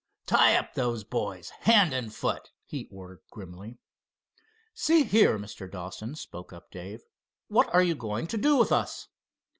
"Tie 0.25 0.55
up 0.55 0.73
those 0.73 1.03
boys 1.03 1.51
hand 1.69 1.93
and 1.93 2.11
foot," 2.11 2.49
he 2.65 2.87
ordered 2.89 3.19
grimly. 3.29 3.77
"See 4.73 5.03
here, 5.03 5.37
Mr. 5.37 5.69
Dawson," 5.71 6.15
spoke 6.15 6.51
up 6.51 6.71
Dave, 6.71 7.03
"what 7.49 7.71
are 7.71 7.83
you 7.83 7.93
going 7.93 8.25
to 8.25 8.37
do 8.39 8.55
with 8.57 8.71
us?" 8.71 9.09